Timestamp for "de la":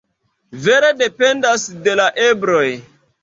1.89-2.09